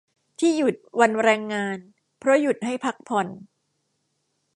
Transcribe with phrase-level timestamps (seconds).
[0.39, 1.77] ที่หยุดวันแรงงาน
[2.19, 3.27] เพราะหยุดให้พักผ่อน